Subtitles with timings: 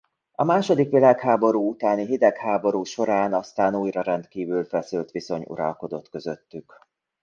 [0.31, 6.87] A második világháború utáni hidegháború során aztán újra rendkívül feszült viszony uralkodott közöttük.